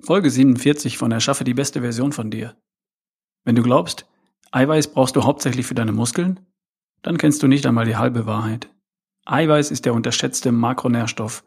[0.00, 2.54] Folge 47 von Erschaffe die beste Version von dir.
[3.44, 4.06] Wenn du glaubst,
[4.52, 6.40] Eiweiß brauchst du hauptsächlich für deine Muskeln,
[7.02, 8.70] dann kennst du nicht einmal die halbe Wahrheit.
[9.26, 11.44] Eiweiß ist der unterschätzte Makronährstoff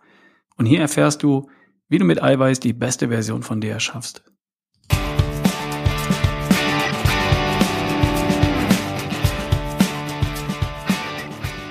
[0.58, 1.50] und hier erfährst du,
[1.88, 4.22] wie du mit Eiweiß die beste Version von dir erschaffst.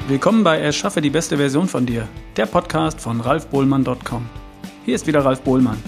[0.08, 4.26] Willkommen bei Erschaffe die beste Version von dir, der Podcast von ralfbohlmann.com.
[4.86, 5.80] Hier ist wieder Ralf Bohlmann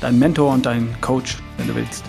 [0.00, 2.04] dein Mentor und dein Coach, wenn du willst.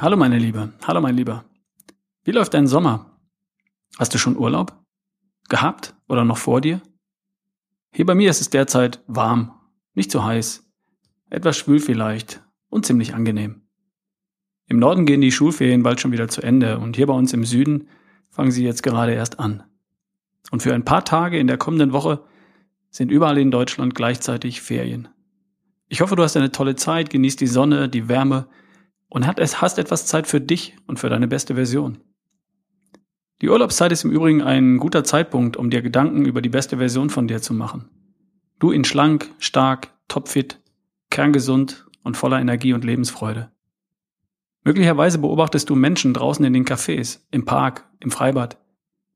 [0.00, 1.44] Hallo meine Liebe, hallo mein Lieber.
[2.22, 3.18] Wie läuft dein Sommer?
[3.98, 4.80] Hast du schon Urlaub?
[5.48, 6.80] Gehabt oder noch vor dir?
[7.92, 9.58] Hier bei mir ist es derzeit warm,
[9.94, 10.64] nicht zu heiß,
[11.30, 13.67] etwas schwül vielleicht und ziemlich angenehm.
[14.68, 17.44] Im Norden gehen die Schulferien bald schon wieder zu Ende und hier bei uns im
[17.44, 17.88] Süden
[18.28, 19.62] fangen sie jetzt gerade erst an.
[20.50, 22.22] Und für ein paar Tage in der kommenden Woche
[22.90, 25.08] sind überall in Deutschland gleichzeitig Ferien.
[25.88, 28.46] Ich hoffe, du hast eine tolle Zeit, genießt die Sonne, die Wärme
[29.08, 31.98] und hast etwas Zeit für dich und für deine beste Version.
[33.40, 37.08] Die Urlaubszeit ist im Übrigen ein guter Zeitpunkt, um dir Gedanken über die beste Version
[37.08, 37.88] von dir zu machen.
[38.58, 40.60] Du in schlank, stark, topfit,
[41.08, 43.50] kerngesund und voller Energie und Lebensfreude.
[44.64, 48.58] Möglicherweise beobachtest du Menschen draußen in den Cafés, im Park, im Freibad,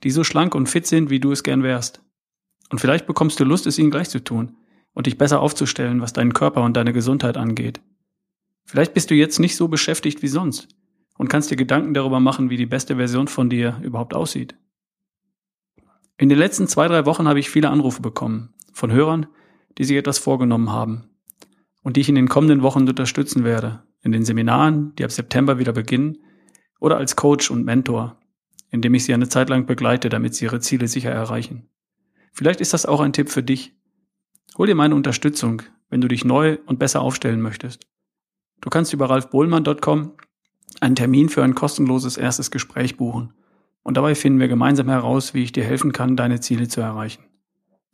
[0.02, 2.02] die so schlank und fit sind, wie du es gern wärst.
[2.70, 4.56] Und vielleicht bekommst du Lust, es ihnen gleich zu tun
[4.94, 7.80] und dich besser aufzustellen, was deinen Körper und deine Gesundheit angeht.
[8.64, 10.68] Vielleicht bist du jetzt nicht so beschäftigt wie sonst
[11.18, 14.54] und kannst dir Gedanken darüber machen, wie die beste Version von dir überhaupt aussieht.
[16.16, 19.26] In den letzten zwei, drei Wochen habe ich viele Anrufe bekommen von Hörern,
[19.78, 21.10] die sich etwas vorgenommen haben
[21.82, 25.58] und die ich in den kommenden Wochen unterstützen werde, in den Seminaren, die ab September
[25.58, 26.18] wieder beginnen,
[26.80, 28.18] oder als Coach und Mentor,
[28.70, 31.68] indem ich sie eine Zeit lang begleite, damit sie ihre Ziele sicher erreichen.
[32.32, 33.74] Vielleicht ist das auch ein Tipp für dich.
[34.58, 37.86] Hol dir meine Unterstützung, wenn du dich neu und besser aufstellen möchtest.
[38.60, 40.12] Du kannst über ralfbohlmann.com
[40.80, 43.34] einen Termin für ein kostenloses erstes Gespräch buchen.
[43.82, 47.24] Und dabei finden wir gemeinsam heraus, wie ich dir helfen kann, deine Ziele zu erreichen.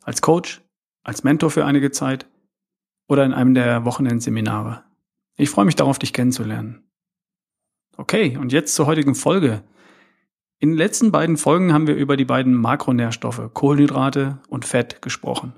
[0.03, 0.61] Als Coach,
[1.03, 2.27] als Mentor für einige Zeit
[3.07, 4.83] oder in einem der Wochenendseminare.
[5.39, 6.83] Ich freue mich darauf, dich kennenzulernen.
[7.95, 9.63] Okay, und jetzt zur heutigen Folge.
[10.59, 15.53] In den letzten beiden Folgen haben wir über die beiden Makronährstoffe Kohlenhydrate und Fett gesprochen.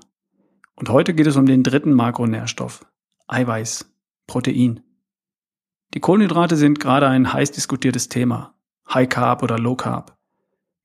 [0.76, 2.86] Und heute geht es um den dritten Makronährstoff,
[3.26, 3.92] Eiweiß,
[4.28, 4.84] Protein.
[5.94, 8.54] Die Kohlenhydrate sind gerade ein heiß diskutiertes Thema,
[8.88, 10.16] High Carb oder Low Carb.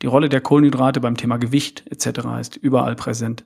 [0.01, 2.39] Die Rolle der Kohlenhydrate beim Thema Gewicht etc.
[2.41, 3.45] ist überall präsent.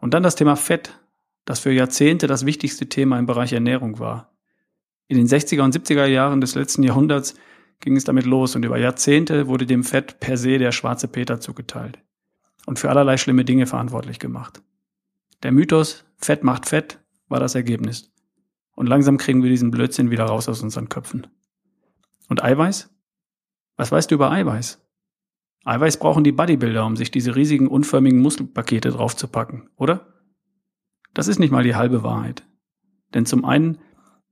[0.00, 0.98] Und dann das Thema Fett,
[1.44, 4.31] das für Jahrzehnte das wichtigste Thema im Bereich Ernährung war.
[5.12, 7.34] In den 60er und 70er Jahren des letzten Jahrhunderts
[7.80, 11.38] ging es damit los und über Jahrzehnte wurde dem Fett per se der schwarze Peter
[11.38, 11.98] zugeteilt
[12.64, 14.62] und für allerlei schlimme Dinge verantwortlich gemacht.
[15.42, 18.10] Der Mythos Fett macht Fett war das Ergebnis.
[18.74, 21.26] Und langsam kriegen wir diesen Blödsinn wieder raus aus unseren Köpfen.
[22.30, 22.88] Und Eiweiß?
[23.76, 24.82] Was weißt du über Eiweiß?
[25.66, 30.06] Eiweiß brauchen die Bodybuilder, um sich diese riesigen unförmigen Muskelpakete draufzupacken, oder?
[31.12, 32.46] Das ist nicht mal die halbe Wahrheit.
[33.12, 33.76] Denn zum einen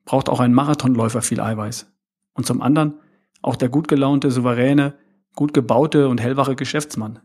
[0.05, 1.93] braucht auch ein Marathonläufer viel Eiweiß.
[2.34, 3.00] Und zum anderen
[3.43, 4.94] auch der gut gelaunte, souveräne,
[5.34, 7.21] gut gebaute und hellwache Geschäftsmann.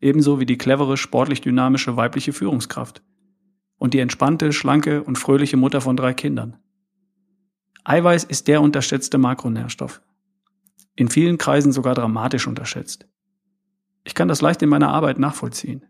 [0.00, 3.02] Ebenso wie die clevere, sportlich dynamische weibliche Führungskraft.
[3.76, 6.56] Und die entspannte, schlanke und fröhliche Mutter von drei Kindern.
[7.84, 10.02] Eiweiß ist der unterschätzte Makronährstoff.
[10.94, 13.08] In vielen Kreisen sogar dramatisch unterschätzt.
[14.04, 15.84] Ich kann das leicht in meiner Arbeit nachvollziehen.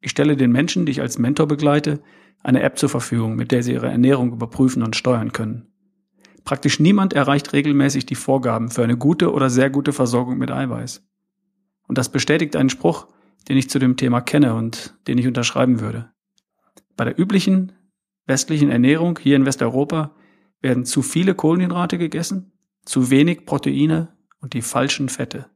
[0.00, 2.02] Ich stelle den Menschen, die ich als Mentor begleite,
[2.42, 5.68] eine App zur Verfügung, mit der sie ihre Ernährung überprüfen und steuern können.
[6.44, 11.06] Praktisch niemand erreicht regelmäßig die Vorgaben für eine gute oder sehr gute Versorgung mit Eiweiß.
[11.86, 13.06] Und das bestätigt einen Spruch,
[13.48, 16.10] den ich zu dem Thema kenne und den ich unterschreiben würde.
[16.96, 17.72] Bei der üblichen
[18.26, 20.14] westlichen Ernährung hier in Westeuropa
[20.60, 22.52] werden zu viele Kohlenhydrate gegessen,
[22.84, 25.46] zu wenig Proteine und die falschen Fette.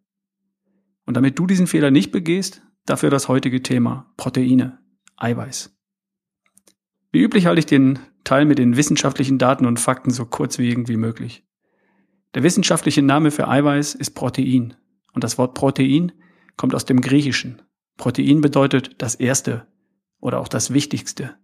[1.05, 4.79] Und damit du diesen Fehler nicht begehst, dafür das heutige Thema Proteine,
[5.17, 5.76] Eiweiß.
[7.17, 10.69] Wie üblich halte ich den Teil mit den wissenschaftlichen Daten und Fakten so kurz wie
[10.69, 11.47] irgendwie möglich.
[12.35, 14.75] Der wissenschaftliche Name für Eiweiß ist Protein.
[15.15, 16.13] Und das Wort Protein
[16.59, 17.63] kommt aus dem Griechischen.
[17.97, 19.67] Protein bedeutet das Erste
[20.21, 21.37] oder auch das Wichtigste.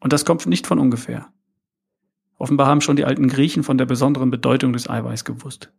[0.00, 1.30] Und das kommt nicht von ungefähr.
[2.38, 5.70] Offenbar haben schon die alten Griechen von der besonderen Bedeutung des Eiweiß gewusst.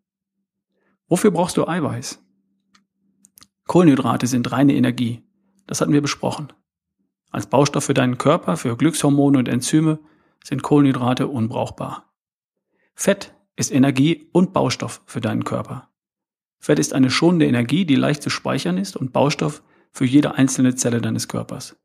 [1.08, 2.24] Wofür brauchst du Eiweiß?
[3.66, 5.24] Kohlenhydrate sind reine Energie.
[5.66, 6.54] Das hatten wir besprochen.
[7.36, 10.00] Als Baustoff für deinen Körper, für Glückshormone und Enzyme
[10.42, 12.14] sind Kohlenhydrate unbrauchbar.
[12.94, 15.90] Fett ist Energie und Baustoff für deinen Körper.
[16.60, 20.76] Fett ist eine schonende Energie, die leicht zu speichern ist und Baustoff für jede einzelne
[20.76, 21.76] Zelle deines Körpers.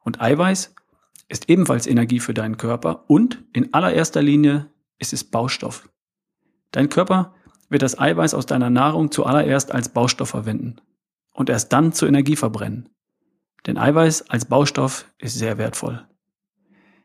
[0.00, 0.74] Und Eiweiß
[1.28, 5.88] ist ebenfalls Energie für deinen Körper und in allererster Linie ist es Baustoff.
[6.72, 7.34] Dein Körper
[7.70, 10.76] wird das Eiweiß aus deiner Nahrung zuallererst als Baustoff verwenden
[11.32, 12.90] und erst dann zur Energie verbrennen.
[13.66, 16.06] Denn Eiweiß als Baustoff ist sehr wertvoll.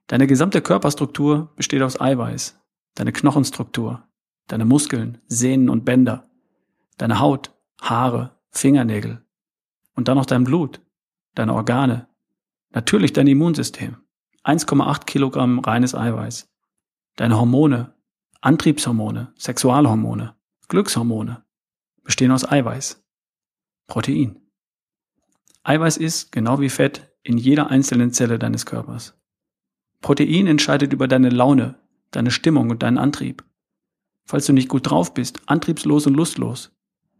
[0.07, 2.59] Deine gesamte Körperstruktur besteht aus Eiweiß.
[2.95, 4.03] Deine Knochenstruktur,
[4.47, 6.29] deine Muskeln, Sehnen und Bänder,
[6.97, 9.23] deine Haut, Haare, Fingernägel
[9.95, 10.81] und dann noch dein Blut,
[11.35, 12.07] deine Organe,
[12.71, 13.97] natürlich dein Immunsystem.
[14.43, 16.49] 1,8 Kilogramm reines Eiweiß.
[17.15, 17.93] Deine Hormone,
[18.41, 20.35] Antriebshormone, Sexualhormone,
[20.69, 21.43] Glückshormone
[22.03, 23.03] bestehen aus Eiweiß.
[23.87, 24.48] Protein.
[25.63, 29.15] Eiweiß ist, genau wie Fett, in jeder einzelnen Zelle deines Körpers.
[30.01, 31.75] Protein entscheidet über deine Laune,
[32.11, 33.43] deine Stimmung und deinen Antrieb.
[34.25, 36.71] Falls du nicht gut drauf bist, antriebslos und lustlos,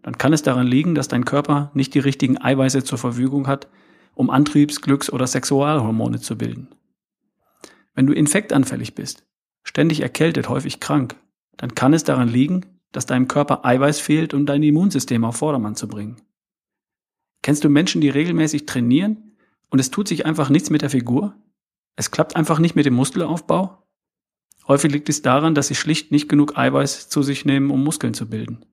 [0.02, 3.68] dann kann es daran liegen, dass dein Körper nicht die richtigen Eiweiße zur Verfügung hat,
[4.16, 6.70] um Antriebs-, Glücks- oder Sexualhormone zu bilden.
[7.94, 9.26] Wenn du infektanfällig bist,
[9.64, 11.16] ständig erkältet, häufig krank,
[11.58, 15.76] dann kann es daran liegen, dass deinem Körper Eiweiß fehlt, um dein Immunsystem auf Vordermann
[15.76, 16.22] zu bringen.
[17.42, 19.36] Kennst du Menschen, die regelmäßig trainieren
[19.70, 21.36] und es tut sich einfach nichts mit der Figur?
[21.96, 23.84] Es klappt einfach nicht mit dem Muskelaufbau?
[24.68, 28.14] Häufig liegt es daran, dass sie schlicht nicht genug Eiweiß zu sich nehmen, um Muskeln
[28.14, 28.66] zu bilden.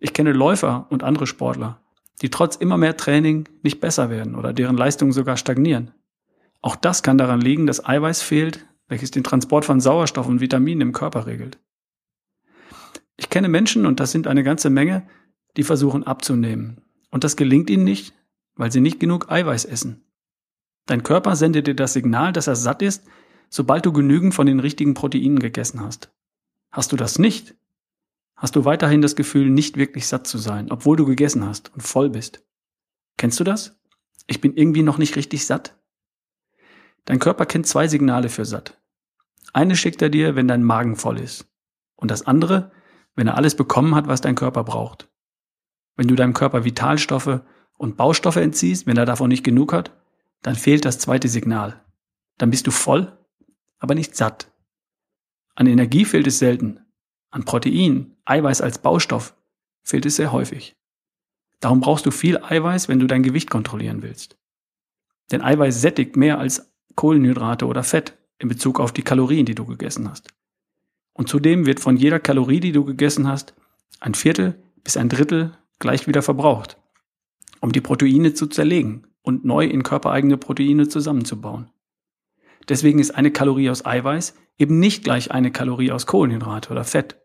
[0.00, 1.82] Ich kenne Läufer und andere Sportler,
[2.22, 5.92] die trotz immer mehr Training nicht besser werden oder deren Leistungen sogar stagnieren.
[6.60, 10.80] Auch das kann daran liegen, dass Eiweiß fehlt, welches den Transport von Sauerstoff und Vitaminen
[10.80, 11.58] im Körper regelt.
[13.16, 15.06] Ich kenne Menschen, und das sind eine ganze Menge,
[15.56, 18.14] die versuchen abzunehmen, und das gelingt ihnen nicht,
[18.54, 20.04] weil sie nicht genug Eiweiß essen.
[20.86, 23.04] Dein Körper sendet dir das Signal, dass er satt ist,
[23.50, 26.10] sobald du genügend von den richtigen Proteinen gegessen hast.
[26.70, 27.54] Hast du das nicht,
[28.36, 31.82] hast du weiterhin das Gefühl, nicht wirklich satt zu sein, obwohl du gegessen hast und
[31.82, 32.44] voll bist.
[33.16, 33.78] Kennst du das?
[34.26, 35.76] Ich bin irgendwie noch nicht richtig satt.
[37.04, 38.80] Dein Körper kennt zwei Signale für satt.
[39.52, 41.46] Eine schickt er dir, wenn dein Magen voll ist.
[41.96, 42.70] Und das andere,
[43.14, 45.08] wenn er alles bekommen hat, was dein Körper braucht.
[45.98, 47.40] Wenn du deinem Körper Vitalstoffe
[47.76, 49.90] und Baustoffe entziehst, wenn er davon nicht genug hat,
[50.42, 51.82] dann fehlt das zweite Signal.
[52.38, 53.18] Dann bist du voll,
[53.80, 54.48] aber nicht satt.
[55.56, 56.78] An Energie fehlt es selten.
[57.30, 59.34] An Protein, Eiweiß als Baustoff
[59.82, 60.76] fehlt es sehr häufig.
[61.58, 64.38] Darum brauchst du viel Eiweiß, wenn du dein Gewicht kontrollieren willst.
[65.32, 69.66] Denn Eiweiß sättigt mehr als Kohlenhydrate oder Fett in Bezug auf die Kalorien, die du
[69.66, 70.28] gegessen hast.
[71.12, 73.54] Und zudem wird von jeder Kalorie, die du gegessen hast,
[73.98, 76.78] ein Viertel bis ein Drittel gleich wieder verbraucht,
[77.60, 81.70] um die Proteine zu zerlegen und neu in körpereigene Proteine zusammenzubauen.
[82.68, 87.20] Deswegen ist eine Kalorie aus Eiweiß eben nicht gleich eine Kalorie aus Kohlenhydrate oder Fett,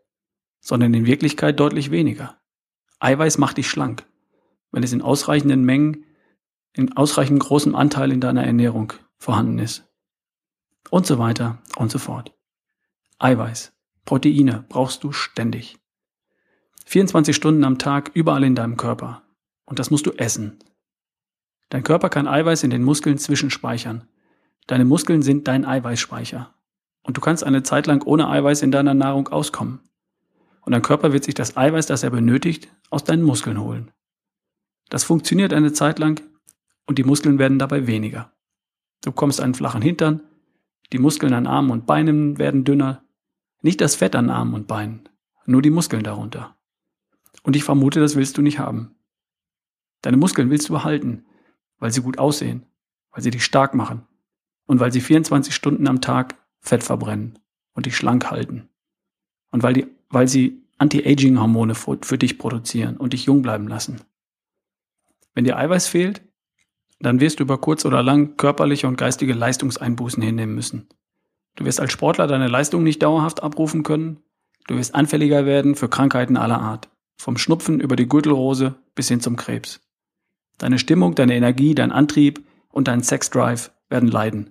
[0.60, 2.40] sondern in Wirklichkeit deutlich weniger.
[3.00, 4.06] Eiweiß macht dich schlank,
[4.70, 6.04] wenn es in ausreichenden Mengen,
[6.72, 9.86] in ausreichend großem Anteil in deiner Ernährung vorhanden ist.
[10.90, 12.34] Und so weiter und so fort.
[13.18, 13.72] Eiweiß,
[14.04, 15.78] Proteine brauchst du ständig.
[16.84, 19.22] 24 Stunden am Tag überall in deinem Körper.
[19.64, 20.58] Und das musst du essen.
[21.70, 24.06] Dein Körper kann Eiweiß in den Muskeln zwischenspeichern.
[24.66, 26.54] Deine Muskeln sind dein Eiweißspeicher.
[27.02, 29.80] Und du kannst eine Zeit lang ohne Eiweiß in deiner Nahrung auskommen.
[30.60, 33.90] Und dein Körper wird sich das Eiweiß, das er benötigt, aus deinen Muskeln holen.
[34.88, 36.22] Das funktioniert eine Zeit lang
[36.86, 38.32] und die Muskeln werden dabei weniger.
[39.02, 40.20] Du bekommst einen flachen Hintern,
[40.92, 43.02] die Muskeln an Armen und Beinen werden dünner,
[43.60, 45.08] nicht das Fett an Armen und Beinen,
[45.46, 46.56] nur die Muskeln darunter.
[47.44, 48.96] Und ich vermute, das willst du nicht haben.
[50.02, 51.24] Deine Muskeln willst du behalten,
[51.78, 52.66] weil sie gut aussehen,
[53.10, 54.02] weil sie dich stark machen
[54.66, 57.38] und weil sie 24 Stunden am Tag Fett verbrennen
[57.74, 58.68] und dich schlank halten.
[59.50, 64.00] Und weil, die, weil sie Anti-Aging-Hormone für, für dich produzieren und dich jung bleiben lassen.
[65.34, 66.22] Wenn dir Eiweiß fehlt,
[67.00, 70.88] dann wirst du über kurz oder lang körperliche und geistige Leistungseinbußen hinnehmen müssen.
[71.56, 74.20] Du wirst als Sportler deine Leistung nicht dauerhaft abrufen können.
[74.66, 76.90] Du wirst anfälliger werden für Krankheiten aller Art.
[77.16, 79.80] Vom Schnupfen über die Gürtelrose bis hin zum Krebs.
[80.58, 84.50] Deine Stimmung, deine Energie, dein Antrieb und dein Sexdrive werden leiden.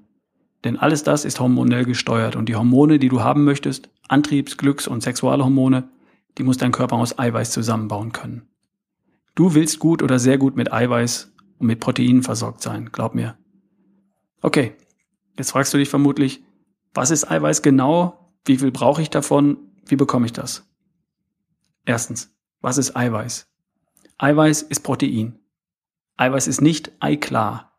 [0.63, 4.88] Denn alles das ist hormonell gesteuert und die Hormone, die du haben möchtest, Antriebs-, Glücks-
[4.88, 5.89] und Sexualhormone,
[6.38, 8.48] die muss dein Körper aus Eiweiß zusammenbauen können.
[9.36, 13.38] Du willst gut oder sehr gut mit Eiweiß und mit Proteinen versorgt sein, glaub mir.
[14.41, 14.74] Okay,
[15.38, 16.43] jetzt fragst du dich vermutlich,
[16.93, 18.32] was ist Eiweiß genau?
[18.46, 19.58] Wie viel brauche ich davon?
[19.86, 20.70] Wie bekomme ich das?
[21.86, 23.48] Erstens, was ist Eiweiß?
[24.17, 25.38] Eiweiß ist Protein.
[26.17, 27.77] Eiweiß ist nicht eiklar.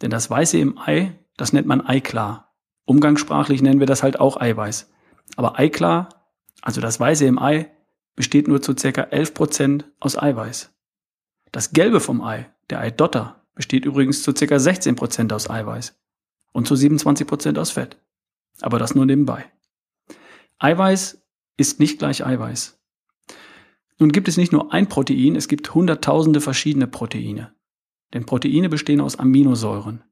[0.00, 2.54] Denn das Weiße im Ei, das nennt man eiklar.
[2.86, 4.90] Umgangssprachlich nennen wir das halt auch Eiweiß.
[5.36, 6.08] Aber eiklar,
[6.62, 7.70] also das Weiße im Ei,
[8.16, 8.88] besteht nur zu ca.
[8.88, 10.74] 11% aus Eiweiß.
[11.52, 14.56] Das Gelbe vom Ei, der Eidotter, besteht übrigens zu ca.
[14.56, 16.00] 16% aus Eiweiß
[16.52, 17.98] und zu 27% aus Fett.
[18.62, 19.44] Aber das nur nebenbei.
[20.58, 21.22] Eiweiß
[21.58, 22.78] ist nicht gleich Eiweiß.
[23.98, 27.54] Nun gibt es nicht nur ein Protein, es gibt hunderttausende verschiedene Proteine.
[28.12, 30.04] Denn Proteine bestehen aus Aminosäuren.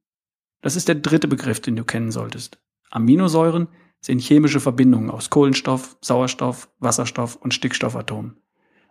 [0.60, 2.60] Das ist der dritte Begriff, den du kennen solltest.
[2.90, 3.68] Aminosäuren
[4.00, 8.40] sind chemische Verbindungen aus Kohlenstoff, Sauerstoff, Wasserstoff und Stickstoffatomen.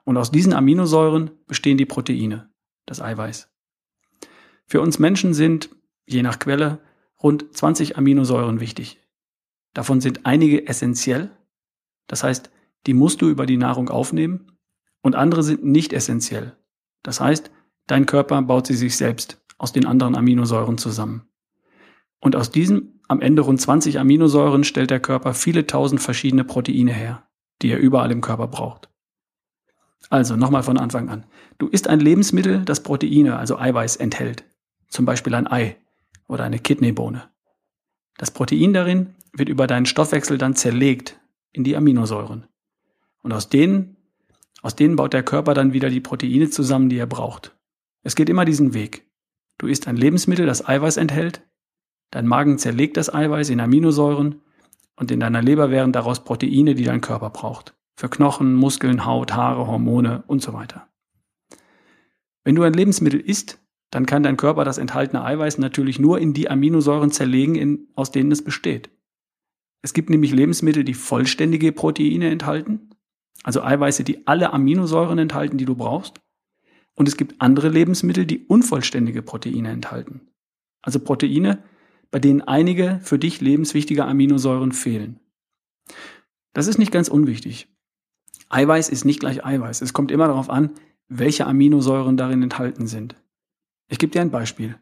[0.03, 2.49] Und aus diesen Aminosäuren bestehen die Proteine,
[2.85, 3.49] das Eiweiß.
[4.65, 5.69] Für uns Menschen sind,
[6.05, 6.81] je nach Quelle,
[7.21, 8.99] rund 20 Aminosäuren wichtig.
[9.73, 11.31] Davon sind einige essentiell,
[12.07, 12.49] das heißt,
[12.87, 14.51] die musst du über die Nahrung aufnehmen,
[15.01, 16.55] und andere sind nicht essentiell.
[17.03, 17.51] Das heißt,
[17.87, 21.27] dein Körper baut sie sich selbst aus den anderen Aminosäuren zusammen.
[22.19, 26.93] Und aus diesen am Ende rund 20 Aminosäuren stellt der Körper viele tausend verschiedene Proteine
[26.93, 27.27] her,
[27.61, 28.89] die er überall im Körper braucht.
[30.09, 31.25] Also nochmal von Anfang an.
[31.57, 34.45] Du isst ein Lebensmittel, das Proteine, also Eiweiß, enthält.
[34.87, 35.77] Zum Beispiel ein Ei
[36.27, 37.29] oder eine Kidneybohne.
[38.17, 41.19] Das Protein darin wird über deinen Stoffwechsel dann zerlegt
[41.51, 42.47] in die Aminosäuren.
[43.23, 43.97] Und aus denen,
[44.61, 47.55] aus denen baut der Körper dann wieder die Proteine zusammen, die er braucht.
[48.03, 49.07] Es geht immer diesen Weg.
[49.57, 51.43] Du isst ein Lebensmittel, das Eiweiß enthält,
[52.11, 54.41] dein Magen zerlegt das Eiweiß in Aminosäuren
[54.95, 57.75] und in deiner Leber wären daraus Proteine, die dein Körper braucht.
[57.95, 60.87] Für Knochen, Muskeln, Haut, Haare, Hormone und so weiter.
[62.43, 63.59] Wenn du ein Lebensmittel isst,
[63.91, 68.11] dann kann dein Körper das enthaltene Eiweiß natürlich nur in die Aminosäuren zerlegen, in, aus
[68.11, 68.89] denen es besteht.
[69.83, 72.90] Es gibt nämlich Lebensmittel, die vollständige Proteine enthalten,
[73.43, 76.21] also Eiweiße, die alle Aminosäuren enthalten, die du brauchst.
[76.95, 80.29] Und es gibt andere Lebensmittel, die unvollständige Proteine enthalten.
[80.81, 81.63] Also Proteine,
[82.11, 85.19] bei denen einige für dich lebenswichtige Aminosäuren fehlen.
[86.53, 87.67] Das ist nicht ganz unwichtig.
[88.49, 89.81] Eiweiß ist nicht gleich Eiweiß.
[89.81, 90.71] Es kommt immer darauf an,
[91.07, 93.15] welche Aminosäuren darin enthalten sind.
[93.87, 94.77] Ich gebe dir ein Beispiel.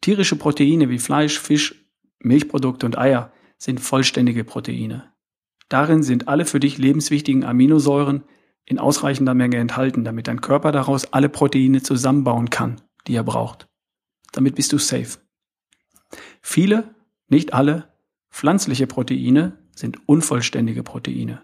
[0.00, 1.86] Tierische Proteine wie Fleisch, Fisch,
[2.18, 5.13] Milchprodukte und Eier sind vollständige Proteine.
[5.74, 8.22] Darin sind alle für dich lebenswichtigen Aminosäuren
[8.64, 13.66] in ausreichender Menge enthalten, damit dein Körper daraus alle Proteine zusammenbauen kann, die er braucht.
[14.30, 15.18] Damit bist du safe.
[16.40, 16.94] Viele,
[17.26, 17.92] nicht alle,
[18.30, 21.42] pflanzliche Proteine sind unvollständige Proteine.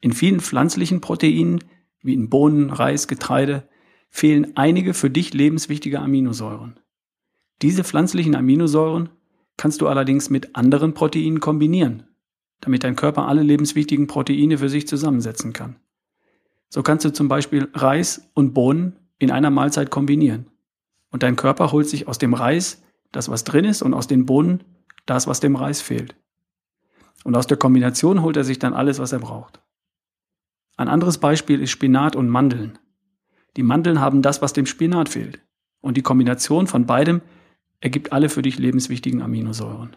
[0.00, 1.62] In vielen pflanzlichen Proteinen,
[2.00, 3.68] wie in Bohnen, Reis, Getreide,
[4.08, 6.80] fehlen einige für dich lebenswichtige Aminosäuren.
[7.60, 9.10] Diese pflanzlichen Aminosäuren
[9.58, 12.04] kannst du allerdings mit anderen Proteinen kombinieren,
[12.60, 15.76] damit dein Körper alle lebenswichtigen Proteine für sich zusammensetzen kann.
[16.68, 20.46] So kannst du zum Beispiel Reis und Bohnen in einer Mahlzeit kombinieren.
[21.10, 22.82] Und dein Körper holt sich aus dem Reis
[23.12, 24.64] das, was drin ist, und aus den Bohnen
[25.06, 26.16] das, was dem Reis fehlt.
[27.24, 29.60] Und aus der Kombination holt er sich dann alles, was er braucht.
[30.76, 32.78] Ein anderes Beispiel ist Spinat und Mandeln.
[33.56, 35.40] Die Mandeln haben das, was dem Spinat fehlt.
[35.80, 37.22] Und die Kombination von beidem
[37.80, 39.96] ergibt alle für dich lebenswichtigen Aminosäuren.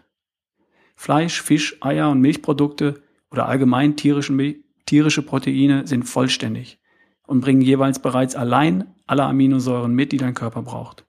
[1.00, 6.78] Fleisch, Fisch, Eier und Milchprodukte oder allgemein tierische Proteine sind vollständig
[7.26, 11.06] und bringen jeweils bereits allein alle Aminosäuren mit, die dein Körper braucht.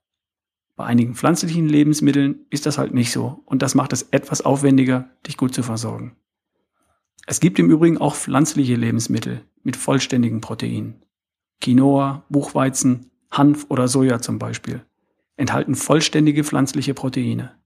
[0.78, 5.10] Bei einigen pflanzlichen Lebensmitteln ist das halt nicht so und das macht es etwas aufwendiger,
[5.28, 6.16] dich gut zu versorgen.
[7.28, 11.04] Es gibt im Übrigen auch pflanzliche Lebensmittel mit vollständigen Proteinen.
[11.60, 14.86] Quinoa, Buchweizen, Hanf oder Soja zum Beispiel,
[15.36, 17.61] enthalten vollständige pflanzliche Proteine.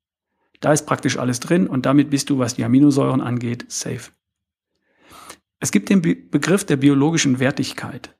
[0.65, 4.09] Da ist praktisch alles drin und damit bist du, was die Aminosäuren angeht, safe.
[5.59, 8.17] Es gibt den Be Begriff der biologischen Wertigkeit.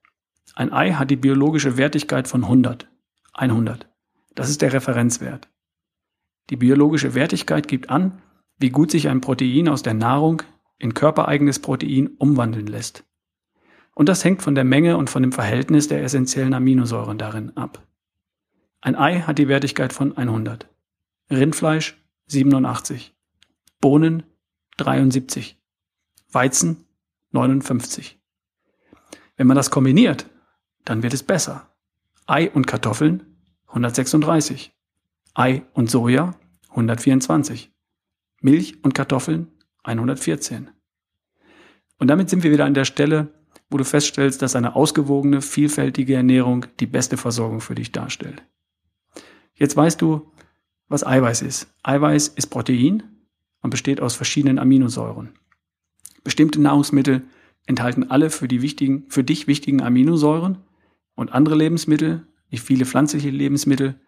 [0.54, 2.88] Ein Ei hat die biologische Wertigkeit von 100.
[3.34, 3.90] 100.
[4.36, 5.50] Das ist der Referenzwert.
[6.52, 8.22] Die biologische Wertigkeit gibt an,
[8.60, 10.44] wie gut sich ein Protein aus der Nahrung
[10.78, 13.06] in körpereigenes Protein umwandeln lässt.
[13.96, 17.88] Und das hängt von der Menge und von dem Verhältnis der essentiellen Aminosäuren darin ab.
[18.82, 20.70] Ein Ei hat die Wertigkeit von 100.
[21.32, 23.16] Rindfleisch 87.
[23.80, 24.24] Bohnen
[24.78, 25.58] 73.
[26.32, 26.86] Weizen
[27.32, 28.20] 59.
[29.38, 30.30] Wenn man das kombiniert,
[30.86, 31.70] dann wird es besser.
[32.26, 34.74] Ei und Kartoffeln 136.
[35.34, 36.36] Ei und Soja
[36.70, 37.72] 124.
[38.42, 39.52] Milch und Kartoffeln
[39.84, 40.70] 114.
[41.98, 43.34] Und damit sind wir wieder an der Stelle,
[43.70, 48.44] wo du feststellst, dass eine ausgewogene, vielfältige Ernährung die beste Versorgung für dich darstellt.
[49.54, 50.32] Jetzt weißt du,
[50.88, 51.68] was Eiweiß ist.
[51.84, 53.04] Eiweiß ist Protein
[53.62, 55.34] und besteht aus verschiedenen Aminosäuren.
[56.24, 57.24] Bestimmte Nahrungsmittel
[57.66, 60.60] enthalten alle für, die wichtigen, für dich wichtigen Aminosäuren
[61.16, 64.00] und andere Lebensmittel, wie viele pflanzliche Lebensmittel,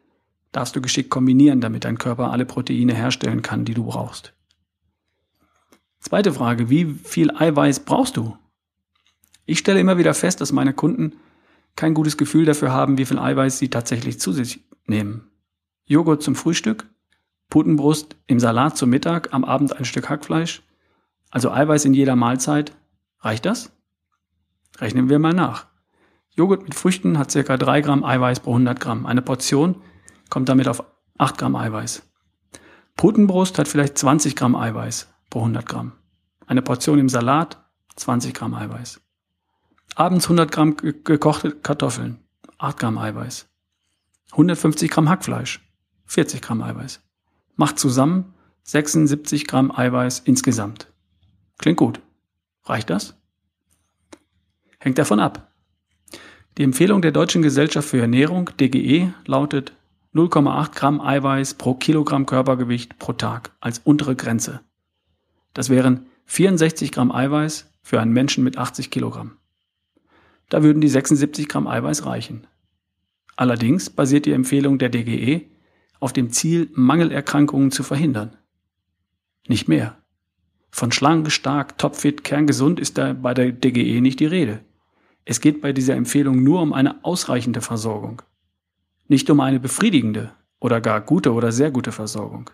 [0.51, 4.33] darfst du geschickt kombinieren, damit dein Körper alle Proteine herstellen kann, die du brauchst.
[5.99, 8.37] Zweite Frage, wie viel Eiweiß brauchst du?
[9.45, 11.13] Ich stelle immer wieder fest, dass meine Kunden
[11.75, 15.29] kein gutes Gefühl dafür haben, wie viel Eiweiß sie tatsächlich zu sich nehmen.
[15.87, 16.85] Joghurt zum Frühstück,
[17.49, 20.61] Putenbrust im Salat zum Mittag, am Abend ein Stück Hackfleisch,
[21.31, 22.73] also Eiweiß in jeder Mahlzeit.
[23.21, 23.71] Reicht das?
[24.79, 25.67] Rechnen wir mal nach.
[26.35, 27.57] Joghurt mit Früchten hat ca.
[27.57, 29.05] 3 Gramm Eiweiß pro 100 Gramm.
[29.05, 29.81] Eine Portion
[30.29, 30.83] kommt damit auf
[31.17, 32.03] 8 Gramm Eiweiß.
[32.97, 35.93] Putenbrust hat vielleicht 20 Gramm Eiweiß pro 100 Gramm.
[36.45, 37.63] Eine Portion im Salat
[37.95, 39.01] 20 Gramm Eiweiß.
[39.95, 42.19] Abends 100 Gramm gekochte Kartoffeln,
[42.57, 43.47] 8 Gramm Eiweiß.
[44.31, 45.66] 150 Gramm Hackfleisch,
[46.07, 47.01] 40 Gramm Eiweiß.
[47.55, 48.33] Macht zusammen
[48.63, 50.91] 76 Gramm Eiweiß insgesamt.
[51.57, 52.01] Klingt gut.
[52.65, 53.15] Reicht das?
[54.79, 55.51] Hängt davon ab.
[56.57, 59.73] Die Empfehlung der Deutschen Gesellschaft für Ernährung, DGE, lautet
[60.13, 64.61] 0,8 Gramm Eiweiß pro Kilogramm Körpergewicht pro Tag als untere Grenze.
[65.53, 69.37] Das wären 64 Gramm Eiweiß für einen Menschen mit 80 Kilogramm.
[70.49, 72.47] Da würden die 76 Gramm Eiweiß reichen.
[73.35, 75.45] Allerdings basiert die Empfehlung der DGE
[75.99, 78.35] auf dem Ziel, Mangelerkrankungen zu verhindern.
[79.47, 79.97] Nicht mehr.
[80.71, 84.59] Von schlank, stark, topfit, kerngesund ist da bei der DGE nicht die Rede.
[85.25, 88.21] Es geht bei dieser Empfehlung nur um eine ausreichende Versorgung.
[89.07, 92.49] Nicht um eine befriedigende oder gar gute oder sehr gute Versorgung.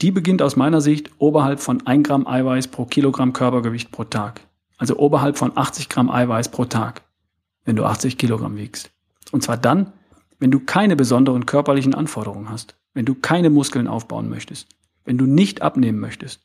[0.00, 4.40] Die beginnt aus meiner Sicht oberhalb von 1 Gramm Eiweiß pro Kilogramm Körpergewicht pro Tag.
[4.76, 7.02] Also oberhalb von 80 Gramm Eiweiß pro Tag,
[7.64, 8.90] wenn du 80 Kilogramm wiegst.
[9.32, 9.92] Und zwar dann,
[10.38, 14.68] wenn du keine besonderen körperlichen Anforderungen hast, wenn du keine Muskeln aufbauen möchtest,
[15.04, 16.40] wenn du nicht abnehmen möchtest,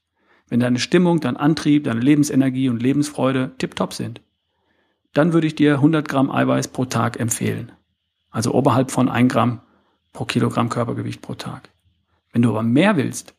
[0.50, 4.22] wenn deine Stimmung, dein Antrieb, deine Lebensenergie und Lebensfreude tiptop sind,
[5.14, 7.72] dann würde ich dir 100 Gramm Eiweiß pro Tag empfehlen.
[8.32, 9.62] Also oberhalb von 1 Gramm
[10.12, 11.70] pro Kilogramm Körpergewicht pro Tag.
[12.32, 13.36] Wenn du aber mehr willst,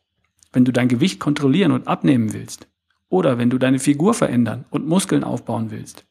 [0.53, 2.67] wenn du dein Gewicht kontrollieren und abnehmen willst,
[3.09, 6.05] oder wenn du deine Figur verändern und Muskeln aufbauen willst,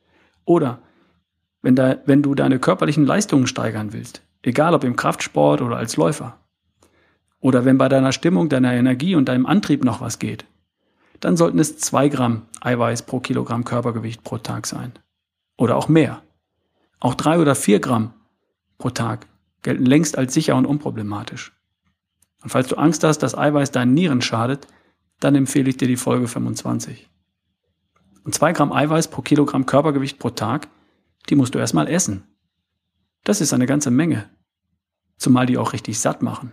[0.45, 0.81] oder
[1.63, 5.97] wenn, da, wenn du deine körperlichen Leistungen steigern willst, egal ob im Kraftsport oder als
[5.97, 6.39] Läufer,
[7.41, 10.47] oder wenn bei deiner Stimmung, deiner Energie und deinem Antrieb noch was geht,
[11.21, 14.93] dann sollten es zwei Gramm Eiweiß pro Kilogramm Körpergewicht pro Tag sein.
[15.59, 16.23] Oder auch mehr.
[17.01, 18.15] Auch drei oder vier Gramm
[18.79, 19.27] pro Tag
[19.63, 21.53] gelten längst als sicher und unproblematisch.
[22.43, 24.67] Und falls du Angst hast, dass Eiweiß deinen Nieren schadet,
[25.21, 27.09] dann empfehle ich dir die Folge 25.
[28.25, 30.69] Und zwei Gramm Eiweiß pro Kilogramm Körpergewicht pro Tag,
[31.29, 32.25] die musst du erstmal essen.
[33.25, 34.31] Das ist eine ganze Menge.
[35.17, 36.53] Zumal die auch richtig satt machen.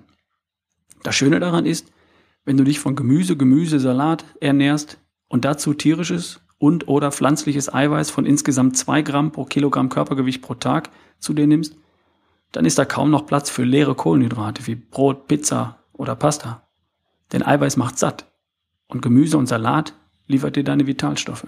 [1.04, 1.92] Das Schöne daran ist,
[2.46, 8.12] wenn du dich von Gemüse, Gemüse, Salat ernährst und dazu tierisches und oder pflanzliches Eiweiß
[8.12, 11.76] von insgesamt zwei Gramm pro Kilogramm Körpergewicht pro Tag zu dir nimmst,
[12.52, 16.68] dann ist da kaum noch Platz für leere Kohlenhydrate wie Brot, Pizza oder Pasta.
[17.32, 18.32] Denn Eiweiß macht satt
[18.88, 19.94] und Gemüse und Salat
[20.28, 21.48] liefert dir deine Vitalstoffe.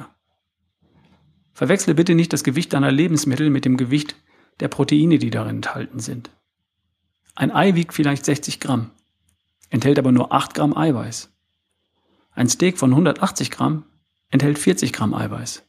[1.54, 4.16] Verwechsle bitte nicht das Gewicht deiner Lebensmittel mit dem Gewicht
[4.60, 6.30] der Proteine, die darin enthalten sind.
[7.36, 8.92] Ein Ei wiegt vielleicht 60 Gramm,
[9.70, 11.32] enthält aber nur 8 Gramm Eiweiß.
[12.32, 13.86] Ein Steak von 180 Gramm
[14.30, 15.64] enthält 40 Gramm Eiweiß.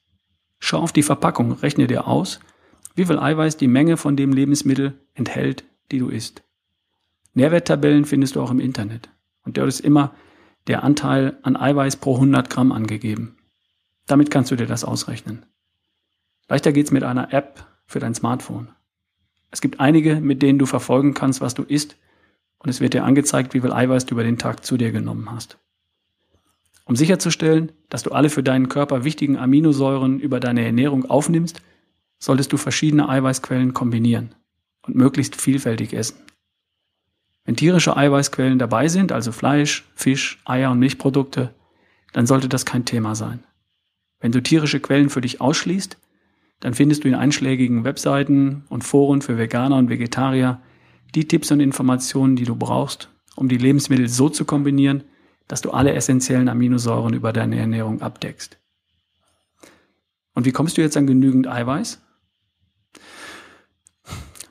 [0.59, 2.41] Schau auf die Verpackung, rechne dir aus,
[2.95, 6.43] wie viel Eiweiß die Menge von dem Lebensmittel enthält, die du isst.
[7.35, 9.11] Nährwerttabellen findest du auch im Internet.
[9.43, 10.15] Und dort ist immer
[10.67, 13.37] der Anteil an Eiweiß pro 100 Gramm angegeben.
[14.07, 15.45] Damit kannst du dir das ausrechnen.
[16.49, 18.69] Leichter geht's mit einer App für dein Smartphone.
[19.51, 21.97] Es gibt einige, mit denen du verfolgen kannst, was du isst,
[22.59, 25.31] und es wird dir angezeigt, wie viel Eiweiß du über den Tag zu dir genommen
[25.31, 25.59] hast.
[26.87, 31.61] Um sicherzustellen, dass du alle für deinen Körper wichtigen Aminosäuren über deine Ernährung aufnimmst,
[32.19, 34.35] solltest du verschiedene Eiweißquellen kombinieren
[34.83, 36.17] und möglichst vielfältig essen.
[37.45, 41.55] Wenn tierische Eiweißquellen dabei sind, also Fleisch, Fisch, Eier und Milchprodukte,
[42.13, 43.45] dann sollte das kein Thema sein.
[44.21, 45.99] Wenn du tierische Quellen für dich ausschließt,
[46.65, 50.63] dann findest du in einschlägigen Webseiten und Foren für Veganer und Vegetarier
[51.15, 55.05] die Tipps und Informationen, die du brauchst, um die Lebensmittel so zu kombinieren,
[55.47, 58.57] dass du alle essentiellen Aminosäuren über deine Ernährung abdeckst.
[60.33, 62.01] Und wie kommst du jetzt an genügend Eiweiß?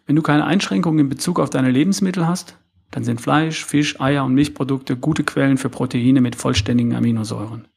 [0.05, 2.59] Wenn du keine Einschränkungen in Bezug auf deine Lebensmittel hast,
[2.91, 7.67] dann sind Fleisch, Fisch, Eier und Milchprodukte gute Quellen für Proteine mit vollständigen Aminosäuren.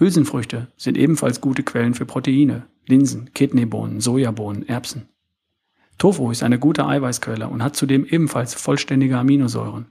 [0.00, 5.10] Hülsenfrüchte sind ebenfalls gute Quellen für Proteine, Linsen, Kidneybohnen, Sojabohnen, Erbsen.
[5.98, 9.88] Tofu ist eine gute Eiweißquelle und hat zudem ebenfalls vollständige Aminosäuren.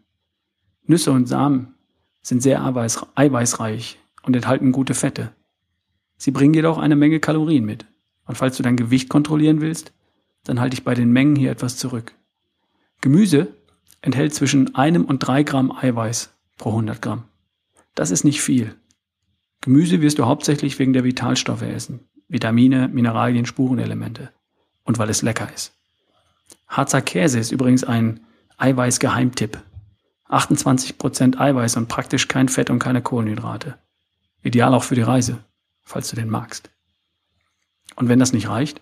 [0.87, 1.75] Nüsse und Samen
[2.23, 5.31] sind sehr eiweißreich und enthalten gute Fette.
[6.17, 7.85] Sie bringen jedoch eine Menge Kalorien mit.
[8.25, 9.93] Und falls du dein Gewicht kontrollieren willst,
[10.43, 12.15] dann halte ich bei den Mengen hier etwas zurück.
[13.01, 13.53] Gemüse
[14.01, 17.25] enthält zwischen einem und drei Gramm Eiweiß pro 100 Gramm.
[17.93, 18.75] Das ist nicht viel.
[19.61, 24.31] Gemüse wirst du hauptsächlich wegen der Vitalstoffe essen, Vitamine, Mineralien, Spurenelemente
[24.83, 25.73] und weil es lecker ist.
[26.67, 28.21] Harzer Käse ist übrigens ein
[28.57, 29.61] Eiweiß-Geheimtipp.
[30.29, 33.79] 28% Eiweiß und praktisch kein Fett und keine Kohlenhydrate.
[34.43, 35.43] Ideal auch für die Reise,
[35.81, 36.69] falls du den magst.
[37.95, 38.81] Und wenn das nicht reicht,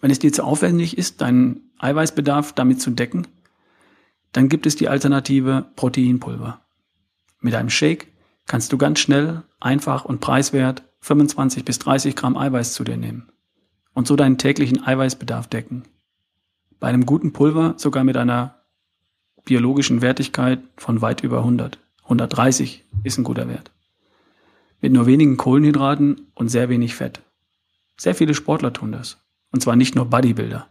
[0.00, 3.26] wenn es dir zu aufwendig ist, deinen Eiweißbedarf damit zu decken,
[4.32, 6.60] dann gibt es die Alternative Proteinpulver.
[7.40, 8.06] Mit einem Shake
[8.50, 13.28] kannst du ganz schnell, einfach und preiswert 25 bis 30 Gramm Eiweiß zu dir nehmen
[13.94, 15.84] und so deinen täglichen Eiweißbedarf decken.
[16.80, 18.56] Bei einem guten Pulver sogar mit einer
[19.44, 21.78] biologischen Wertigkeit von weit über 100.
[22.02, 23.70] 130 ist ein guter Wert.
[24.80, 27.20] Mit nur wenigen Kohlenhydraten und sehr wenig Fett.
[27.96, 29.18] Sehr viele Sportler tun das.
[29.52, 30.66] Und zwar nicht nur Bodybuilder.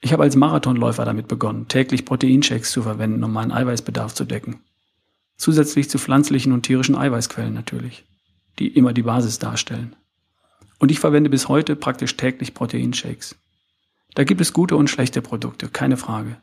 [0.00, 4.58] Ich habe als Marathonläufer damit begonnen, täglich Proteinshakes zu verwenden, um meinen Eiweißbedarf zu decken.
[5.42, 8.04] Zusätzlich zu pflanzlichen und tierischen Eiweißquellen natürlich,
[8.60, 9.96] die immer die Basis darstellen.
[10.78, 13.34] Und ich verwende bis heute praktisch täglich Proteinshakes.
[14.14, 16.36] Da gibt es gute und schlechte Produkte, keine Frage.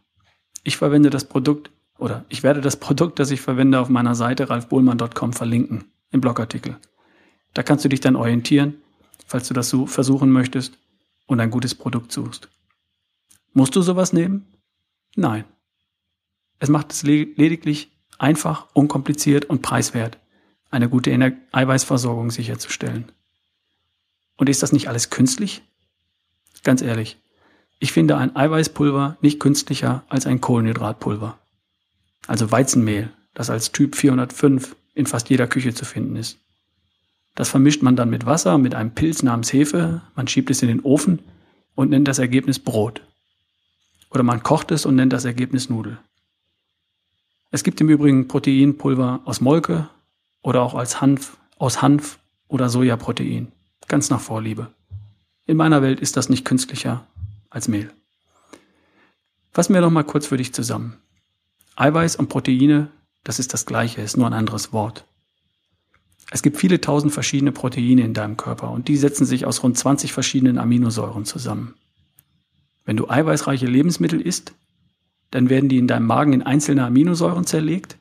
[0.65, 4.49] Ich verwende das Produkt oder ich werde das Produkt, das ich verwende, auf meiner Seite
[4.49, 6.75] ralfbohlmann.com verlinken, im Blogartikel.
[7.53, 8.81] Da kannst du dich dann orientieren,
[9.25, 10.77] falls du das so versuchen möchtest
[11.25, 12.49] und ein gutes Produkt suchst.
[13.53, 14.45] Musst du sowas nehmen?
[15.15, 15.45] Nein.
[16.59, 20.17] Es macht es lediglich einfach, unkompliziert und preiswert,
[20.69, 23.12] eine gute Ener Eiweißversorgung sicherzustellen.
[24.38, 25.62] Und ist das nicht alles künstlich?
[26.63, 27.17] Ganz ehrlich,
[27.79, 31.39] ich finde ein Eiweißpulver nicht künstlicher als ein Kohlenhydratpulver.
[32.27, 36.38] Also Weizenmehl, das als Typ 405 in fast jeder Küche zu finden ist.
[37.36, 40.67] Das vermischt man dann mit Wasser, mit einem Pilz namens Hefe, man schiebt es in
[40.67, 41.19] den Ofen
[41.75, 43.01] und nennt das Ergebnis Brot.
[44.10, 45.99] Oder man kocht es und nennt das Ergebnis Nudel.
[47.51, 49.89] Es gibt im Übrigen Proteinpulver aus Molke
[50.41, 53.51] oder auch als Hanf, aus Hanf oder Sojaprotein.
[53.88, 54.71] Ganz nach Vorliebe.
[55.47, 57.07] In meiner Welt ist das nicht künstlicher
[57.49, 57.91] als Mehl.
[59.51, 60.97] Fassen wir noch mal kurz für dich zusammen.
[61.75, 62.91] Eiweiß und Proteine,
[63.23, 65.05] das ist das gleiche, ist nur ein anderes Wort.
[66.29, 69.75] Es gibt viele tausend verschiedene Proteine in deinem Körper und die setzen sich aus rund
[69.75, 71.73] 20 verschiedenen Aminosäuren zusammen.
[72.85, 74.53] Wenn du eiweißreiche Lebensmittel isst,
[75.31, 77.97] dann werden die in deinem Magen in einzelne Aminosäuren zerlegt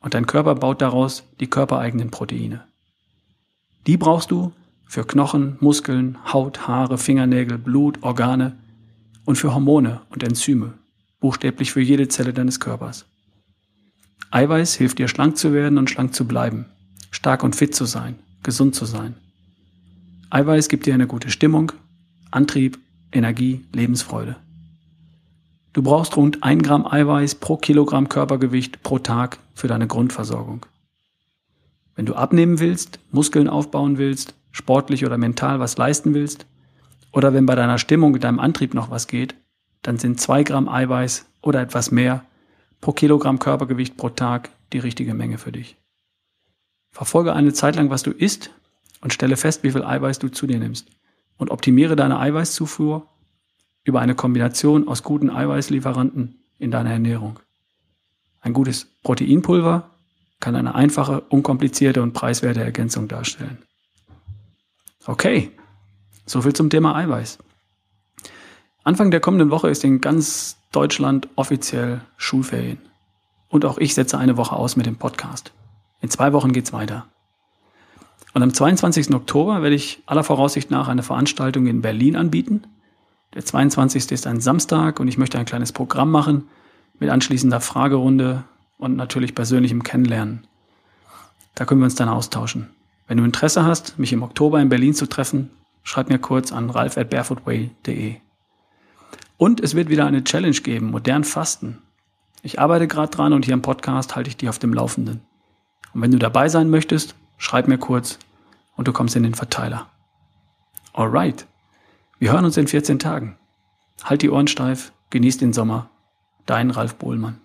[0.00, 2.64] und dein Körper baut daraus die körpereigenen Proteine.
[3.86, 4.52] Die brauchst du
[4.86, 8.56] für Knochen, Muskeln, Haut, Haare, Fingernägel, Blut, Organe
[9.24, 10.74] und für Hormone und Enzyme,
[11.20, 13.06] buchstäblich für jede Zelle deines Körpers.
[14.30, 16.66] Eiweiß hilft dir schlank zu werden und schlank zu bleiben
[17.10, 19.14] stark und fit zu sein, gesund zu sein.
[20.30, 21.72] Eiweiß gibt dir eine gute Stimmung,
[22.30, 22.78] Antrieb,
[23.12, 24.36] Energie, Lebensfreude.
[25.78, 30.66] Du brauchst rund ein Gramm Eiweiß pro Kilogramm Körpergewicht pro Tag für deine Grundversorgung.
[31.94, 36.46] Wenn du abnehmen willst, Muskeln aufbauen willst, sportlich oder mental was leisten willst,
[37.12, 39.36] oder wenn bei deiner Stimmung und deinem Antrieb noch was geht,
[39.82, 42.24] dann sind zwei Gramm Eiweiß oder etwas mehr
[42.80, 45.76] pro Kilogramm Körpergewicht pro Tag die richtige Menge für dich.
[46.90, 48.50] Verfolge eine Zeit lang, was du isst
[49.00, 50.88] und stelle fest, wie viel Eiweiß du zu dir nimmst.
[51.36, 53.06] Und optimiere deine Eiweißzufuhr
[53.88, 57.40] über eine Kombination aus guten Eiweißlieferanten in deiner Ernährung.
[58.42, 59.90] Ein gutes Proteinpulver
[60.40, 63.56] kann eine einfache, unkomplizierte und preiswerte Ergänzung darstellen.
[65.06, 65.50] Okay,
[66.26, 67.38] soviel zum Thema Eiweiß.
[68.84, 72.78] Anfang der kommenden Woche ist in ganz Deutschland offiziell Schulferien.
[73.48, 75.52] Und auch ich setze eine Woche aus mit dem Podcast.
[76.02, 77.06] In zwei Wochen geht's weiter.
[78.34, 79.14] Und am 22.
[79.14, 82.64] Oktober werde ich aller Voraussicht nach eine Veranstaltung in Berlin anbieten.
[83.34, 84.10] Der 22.
[84.10, 86.48] ist ein Samstag und ich möchte ein kleines Programm machen
[86.98, 88.44] mit anschließender Fragerunde
[88.78, 90.46] und natürlich persönlichem Kennenlernen.
[91.54, 92.70] Da können wir uns dann austauschen.
[93.06, 95.50] Wenn du Interesse hast, mich im Oktober in Berlin zu treffen,
[95.82, 98.16] schreib mir kurz an ralf at barefootway.de.
[99.36, 101.78] Und es wird wieder eine Challenge geben, modern Fasten.
[102.42, 105.20] Ich arbeite gerade dran und hier im Podcast halte ich dich auf dem Laufenden.
[105.92, 108.18] Und wenn du dabei sein möchtest, schreib mir kurz
[108.76, 109.88] und du kommst in den Verteiler.
[110.92, 111.46] Alright.
[112.18, 113.36] Wir hören uns in 14 Tagen.
[114.02, 115.90] Halt die Ohren steif, genieß den Sommer.
[116.46, 117.40] Dein Ralf Bohlmann.